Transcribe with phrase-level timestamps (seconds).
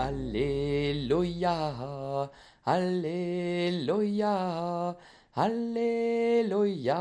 [0.00, 1.50] Alléluia,
[2.64, 4.30] Alléluia,
[5.34, 6.98] Alléluia.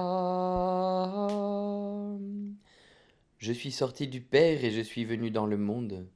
[3.38, 6.08] Je suis sorti du Père et je suis venu dans le monde.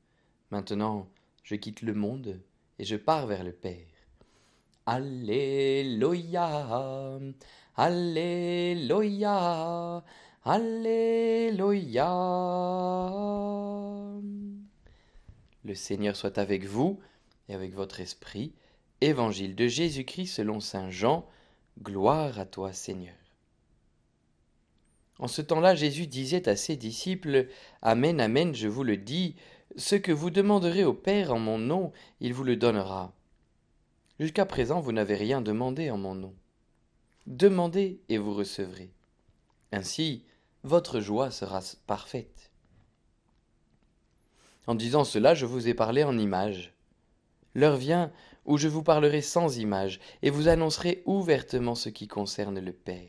[0.50, 1.08] Maintenant,
[1.44, 2.42] je quitte le monde
[2.80, 3.86] et je pars vers le Père.
[4.88, 6.40] Alléluia,
[7.76, 9.24] Alléluia,
[10.44, 12.12] Alléluia.
[15.64, 17.00] Le Seigneur soit avec vous
[17.48, 18.54] et avec votre esprit.
[19.02, 21.28] Évangile de Jésus-Christ selon Saint Jean.
[21.82, 23.16] Gloire à toi Seigneur.
[25.20, 27.48] En ce temps-là, Jésus disait à ses disciples,
[27.82, 29.36] Amen, Amen, je vous le dis,
[29.78, 33.14] ce que vous demanderez au Père en mon nom, il vous le donnera.
[34.20, 36.36] Jusqu'à présent, vous n'avez rien demandé en mon nom.
[37.28, 38.92] Demandez et vous recevrez.
[39.72, 40.26] Ainsi,
[40.64, 42.51] votre joie sera parfaite.
[44.68, 46.74] En disant cela, je vous ai parlé en images.
[47.56, 48.12] L'heure vient
[48.46, 53.08] où je vous parlerai sans images, et vous annoncerai ouvertement ce qui concerne le Père.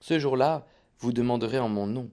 [0.00, 0.66] Ce jour-là,
[0.98, 2.10] vous demanderez en mon nom.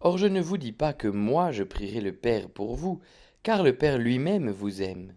[0.00, 3.00] Or je ne vous dis pas que moi je prierai le Père pour vous,
[3.42, 5.14] car le Père lui-même vous aime.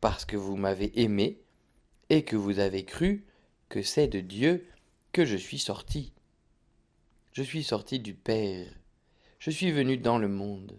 [0.00, 1.40] Parce que vous m'avez aimé,
[2.08, 3.26] et que vous avez cru
[3.68, 4.66] que c'est de Dieu
[5.12, 6.12] que je suis sorti.
[7.32, 8.68] Je suis sorti du Père.
[9.38, 10.78] Je suis venu dans le monde.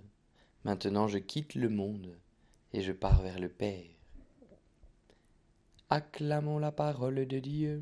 [0.68, 2.10] Maintenant je quitte le monde
[2.73, 3.86] et je pars vers le Père.
[5.90, 7.82] Acclamons la parole de Dieu.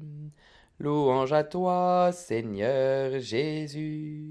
[0.77, 4.29] Louange à toi, Seigneur Jésus.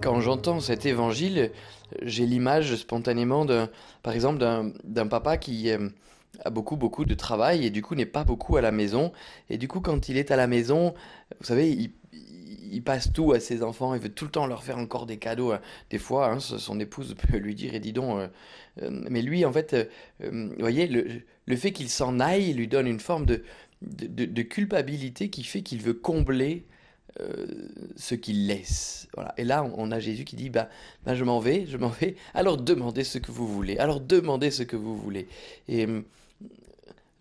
[0.00, 1.52] Quand j'entends cet évangile,
[2.00, 3.44] j'ai l'image spontanément,
[4.02, 4.38] par exemple,
[4.82, 5.90] d'un papa qui euh,
[6.42, 9.12] a beaucoup, beaucoup de travail et du coup n'est pas beaucoup à la maison.
[9.50, 10.94] Et du coup, quand il est à la maison,
[11.38, 11.92] vous savez, il,
[12.74, 15.16] il passe tout à ses enfants, il veut tout le temps leur faire encore des
[15.16, 15.52] cadeaux.
[15.52, 15.60] Hein.
[15.90, 18.28] Des fois, hein, son épouse peut lui dire, et dis donc, euh,
[18.82, 19.74] euh, mais lui, en fait,
[20.22, 25.62] euh, voyez, le, fait qu'il s'en aille lui donne une forme de, culpabilité qui fait
[25.62, 26.66] qu'il veut combler
[27.94, 29.06] ce qu'il laisse.
[29.36, 30.68] Et là, on a Jésus qui dit, bah,
[31.06, 34.50] bah je m'en vais, je m'en vais, alors demandez ce que vous voulez, alors demandez
[34.50, 35.28] ce que vous voulez.
[35.68, 35.86] Et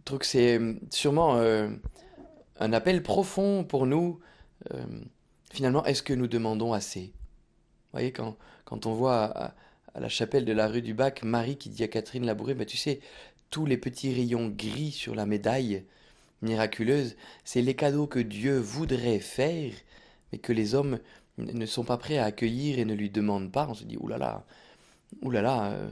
[0.04, 1.40] trouve que c'est sûrement
[2.60, 4.20] un appel profond pour nous
[5.52, 7.12] finalement, est-ce que nous demandons assez?
[7.94, 9.54] Vous voyez, quand, quand on voit à,
[10.00, 12.78] la chapelle de la rue du Bac Marie qui dit à Catherine Labouré, bah, tu
[12.78, 13.00] sais,
[13.52, 15.86] tous les petits rayons gris sur la médaille
[16.42, 17.16] miraculeuse,
[17.46, 19.72] c'est les cadeaux que Dieu voudrait faire,
[20.32, 21.00] mais que les hommes
[21.38, 23.68] ne sont pas prêts à accueillir et ne lui demandent pas.
[23.70, 24.44] On se dit, oulala,
[25.22, 25.90] oulala, euh,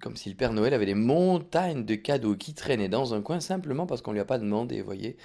[0.00, 3.40] comme si le Père Noël avait des montagnes de cadeaux qui traînaient dans un coin
[3.40, 5.16] simplement parce qu'on ne lui a pas demandé, vous voyez.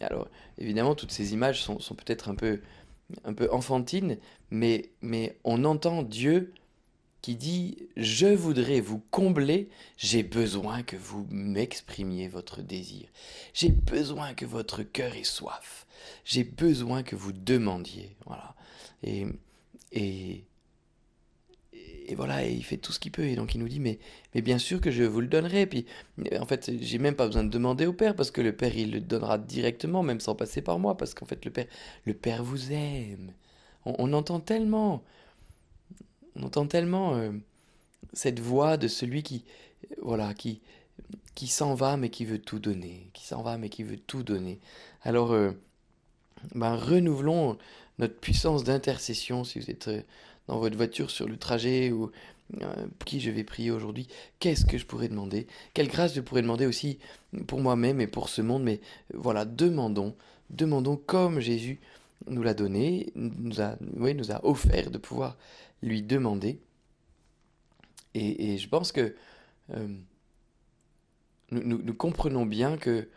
[0.00, 0.28] Alors,
[0.58, 2.60] évidemment, toutes ces images sont, peut-être un peu,
[3.24, 4.18] un peu enfantines,
[4.50, 6.52] mais, mais on entend Dieu
[7.22, 13.08] qui dit Je voudrais vous combler, j'ai besoin que vous m'exprimiez votre désir.
[13.52, 15.86] J'ai besoin que votre cœur ait soif.
[16.24, 18.16] J'ai besoin que vous demandiez.
[18.26, 18.54] Voilà.
[19.02, 19.26] Et,
[19.92, 20.44] et,
[22.10, 23.24] et voilà, il fait tout ce qu'il peut.
[23.24, 23.98] Et donc il nous dit, mais,
[24.34, 25.66] mais bien sûr que je vous le donnerai.
[25.66, 25.86] Puis
[26.38, 28.90] en fait, j'ai même pas besoin de demander au Père, parce que le Père, il
[28.90, 31.66] le donnera directement, même sans passer par moi, parce qu'en fait, le Père,
[32.04, 33.32] le Père vous aime.
[33.84, 35.04] On, entend tellement,
[36.36, 37.30] on entend tellement euh,
[38.12, 39.44] cette voix de celui qui,
[40.02, 40.60] voilà, qui,
[41.34, 44.22] qui s'en va, mais qui veut tout donner, qui s'en va, mais qui veut tout
[44.22, 44.58] donner.
[45.02, 45.52] Alors, euh,
[46.54, 47.56] ben, renouvelons
[47.98, 50.02] notre puissance d'intercession, si vous êtes euh,
[50.48, 52.10] dans votre voiture sur le trajet ou
[52.62, 54.08] euh, qui je vais prier aujourd'hui,
[54.40, 56.98] qu'est-ce que je pourrais demander, quelle grâce je pourrais demander aussi
[57.46, 58.80] pour moi-même et pour ce monde, mais
[59.14, 60.16] euh, voilà, demandons,
[60.50, 61.78] demandons comme Jésus
[62.26, 65.36] nous l'a donné, nous a, oui, nous a offert de pouvoir
[65.80, 66.60] lui demander.
[68.14, 69.14] Et, je pense que
[69.72, 69.88] euh,
[71.52, 73.08] nous, comprenons bien que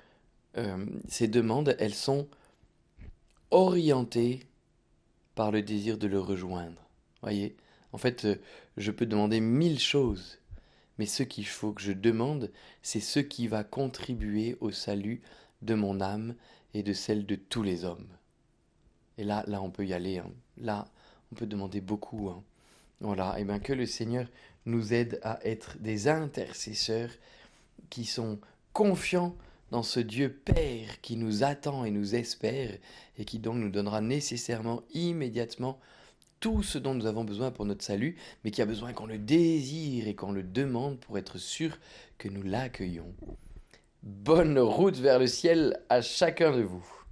[1.07, 2.27] ces demandes, elles sont
[3.49, 4.41] orientées
[5.33, 6.82] par le désir de le rejoindre.
[7.23, 7.55] Voyez,
[7.93, 8.35] en fait, euh,
[8.77, 10.39] je peux demander mille choses,
[10.99, 15.21] mais ce qu'il faut que je demande, c'est ce qui va contribuer au salut
[15.61, 16.35] de mon âme
[16.73, 18.07] et de celle de tous les hommes.
[19.17, 20.17] Et là, là, on peut y aller.
[20.17, 20.29] Hein.
[20.57, 20.85] Là,
[21.31, 22.29] on peut demander beaucoup.
[22.29, 22.43] Hein.
[22.99, 23.39] Voilà.
[23.39, 24.27] Et bien que le Seigneur
[24.65, 27.11] nous aide à être des intercesseurs
[27.89, 28.39] qui sont
[28.73, 29.35] confiants
[29.71, 32.77] dans ce Dieu Père qui nous attend et nous espère
[33.17, 35.79] et qui donc nous donnera nécessairement immédiatement
[36.43, 39.17] tout ce dont nous avons besoin pour notre salut, mais qui a besoin qu'on le
[39.17, 41.77] désire et qu'on le demande pour être sûr
[42.17, 43.13] que nous l'accueillons.
[44.01, 47.02] Bonne route vers le ciel à chacun de vous.